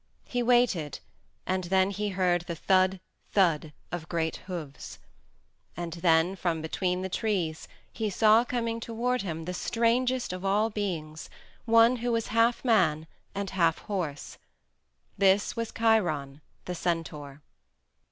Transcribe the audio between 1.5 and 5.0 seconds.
then he heard the thud thud of great hooves.